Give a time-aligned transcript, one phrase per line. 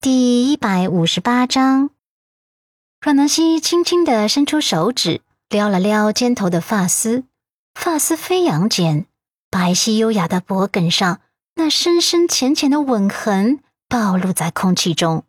[0.00, 1.90] 第一百五十八章，
[3.00, 7.24] 阮南希轻轻的伸出手指，撩了撩肩头的发丝，
[7.74, 9.06] 发丝飞扬间，
[9.50, 11.18] 白皙优雅的脖颈上
[11.56, 13.58] 那深深浅浅的吻痕
[13.88, 15.24] 暴露在空气中。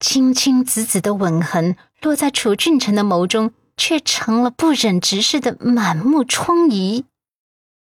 [0.00, 7.04] 青青紫紫的吻痕落在楚俊辰的眸中，却成了不忍直视的满目疮痍。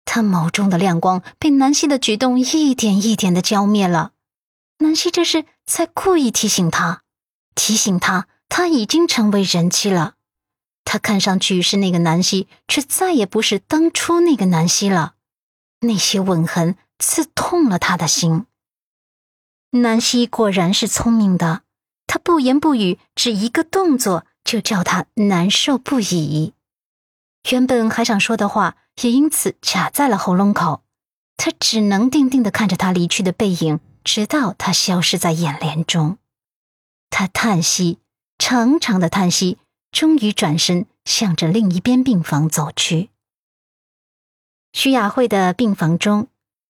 [0.05, 4.11] 他眸中的亮光被南希的举动一点一点的浇灭了。
[4.79, 7.02] 南希这是在故意提醒他，
[7.55, 10.15] 提醒他他已经成为人妻了。
[10.85, 15.15] 他看上去是那个南希，却再也不是当初那个南希了。
[15.80, 18.47] 那些吻痕刺痛了他的心。
[19.73, 21.63] 南希果然是聪明的，
[22.07, 26.55] 他不言不语，只一个动作就叫他难受不已。
[27.51, 30.83] 原本还想说的话，也因此卡在了喉咙口。
[31.37, 33.80] 他只能定定的看着他离去的背影。
[34.09, 36.16] 直到他消失在眼帘中，
[37.11, 37.99] 他叹息，
[38.39, 39.59] 长长的叹息，
[39.93, 43.10] 终于转身向着另一边病房走去。
[44.73, 46.29] 徐雅慧的病房中，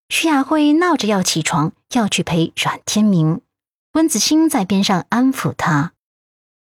[0.09, 3.41] 徐雅慧闹着要起床，要去陪阮天明。
[3.93, 5.93] 温子欣在边上安抚她：“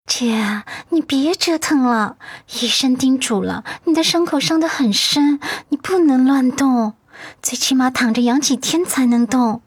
[0.06, 2.20] 姐，你别折腾了，
[2.62, 6.94] 医生叮嘱了，你的伤口伤得很深，你不能乱动，
[7.42, 9.64] 最起码躺着养几天才能动。”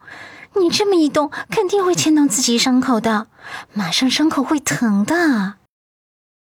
[0.61, 3.27] 你这么一动，肯定会牵动自己伤口的，
[3.73, 5.55] 马上伤口会疼的。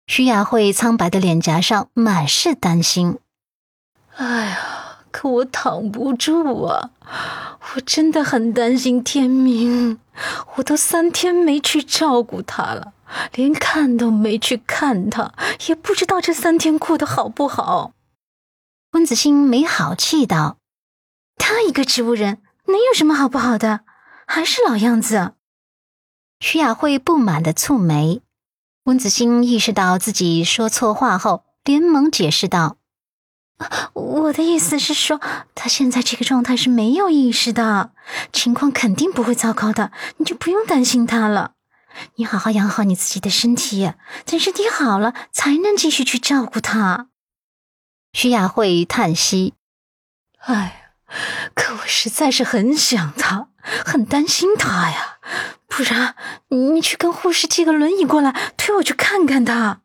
[0.08, 3.20] 徐雅慧苍白的脸颊上满是担心。
[4.16, 6.90] 哎呀，可我躺不住啊！
[7.76, 10.00] 我真的很担心天明，
[10.56, 12.94] 我都三天没去照顾他了，
[13.34, 15.34] 连看都没去看他，
[15.68, 17.94] 也不知道这三天过得好不好。
[18.92, 20.58] 温子欣没好气道
[21.38, 23.82] ：“他一个植物人。”能有什么好不好的？
[24.26, 25.34] 还是老样子。
[26.40, 28.22] 徐雅慧不满的蹙眉。
[28.86, 32.78] 温子欣意识到自己说错话后，连忙解释道
[33.94, 35.22] ：“我的意思是说，
[35.56, 37.92] 他现在这个状态是没有意识的，
[38.32, 41.54] 情况肯定不会糟糕的，你就不用担心他了。
[42.16, 43.94] 你好好养好你自己的身体，
[44.26, 47.10] 等身体好了，才能继续去照顾他。”
[48.14, 49.54] 徐雅慧叹息
[50.40, 50.80] ：“哎。”
[51.54, 53.50] 可我实在是很想他，
[53.86, 55.18] 很担心他呀。
[55.68, 56.16] 不然，
[56.48, 59.82] 你去跟护士借个轮椅过来，推我去看看他。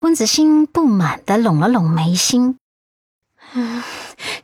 [0.00, 2.56] 温子欣不满的拢了拢眉心，
[3.54, 3.82] 嗯，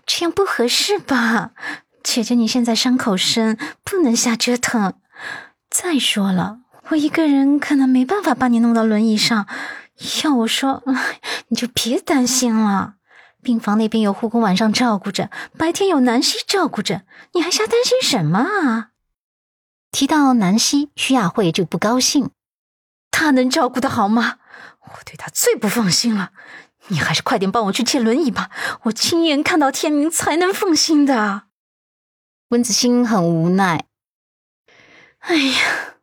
[0.05, 1.51] 这样不合适吧？
[2.03, 4.95] 姐姐，你现在伤口深，不能瞎折腾。
[5.71, 9.47] 再说了，我一个人可能没办法把你弄到轮椅上。
[10.25, 10.83] 要我说，
[11.49, 12.95] 你就别担心了。
[13.49, 18.91] 病房那边有护工晚上照顾着，白天有南希照顾着，你还瞎担心什么啊？
[19.91, 22.29] 提到南希，徐雅慧就不高兴。
[23.11, 24.37] 她能照顾的好吗？
[24.83, 26.33] 我对她最不放心了。
[26.89, 28.51] 你还是快点帮我去借轮椅吧，
[28.83, 31.45] 我亲眼看到天明才能放心的。
[32.51, 33.87] 温子欣很无奈。
[35.21, 35.95] 哎呀，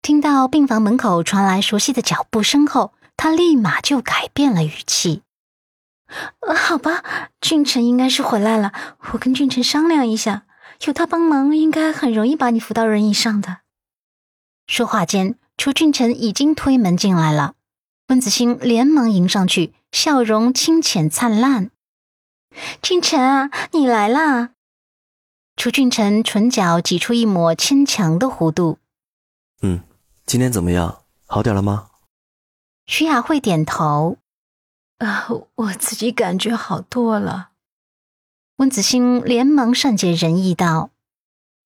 [0.00, 5.22] 听到病房门口传来熟悉的脚步声后，他立马就改变了语气。
[6.40, 7.02] 呃，好吧，
[7.40, 8.72] 俊臣应该是回来了。
[9.12, 10.46] 我跟俊臣商量一下，
[10.86, 13.58] 有他帮忙，应该很容易把你扶到轮椅上的。
[14.66, 17.54] 说话间，楚俊臣已经推门进来了。
[18.08, 21.70] 温子欣连忙迎上去，笑容清浅灿烂。
[22.80, 24.50] 俊臣啊，你来啦！
[25.56, 28.78] 楚俊臣唇角挤出一抹牵强的弧度。
[29.62, 29.80] 嗯，
[30.24, 31.02] 今天怎么样？
[31.26, 31.88] 好点了吗？
[32.86, 34.18] 徐雅慧点头。
[34.98, 37.50] 啊，我自己感觉好多了。
[38.56, 40.90] 温子欣连忙善解人意道：“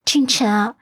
[0.05, 0.75] 俊辰啊，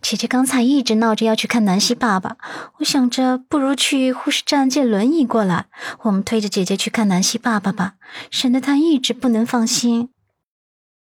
[0.00, 2.36] 姐姐刚才一直闹着要去看南希爸爸，
[2.78, 5.66] 我想着不如去护士站借轮椅过来，
[6.02, 7.94] 我们推着姐姐去看南希爸爸吧，
[8.30, 10.10] 省得她一直不能放心。”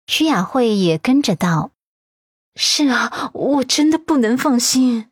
[0.07, 1.71] 徐雅慧也跟着道
[2.55, 5.07] ：“是啊，我真的不能放心。”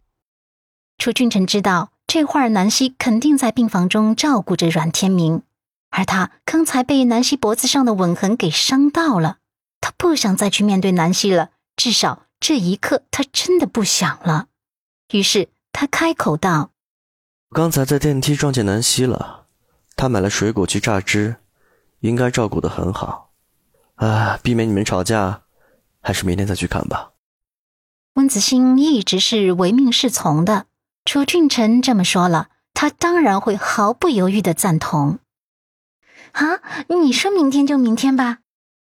[0.98, 5.42] 楚俊辰知道这会儿南希肯定在病房中照顾着阮天明。
[5.90, 9.38] 而他刚才被南希脖子上的吻痕给伤到了，
[9.80, 14.46] 他不想再去面对南希了，至少这一刻他真的不想了。
[15.12, 16.70] 于是他开口道
[17.50, 19.46] ：“刚才在电梯撞见南希了，
[19.96, 21.36] 他买了水果去榨汁，
[22.00, 23.32] 应该照顾的很好。
[23.94, 25.42] 啊，避免你们吵架，
[26.00, 27.12] 还是明天再去看吧。”
[28.14, 30.66] 温子欣一直是唯命是从的，
[31.04, 35.20] 楚俊辰这么说了，他当然会毫不犹豫的赞同。
[36.32, 38.38] 啊，你说明天就明天吧。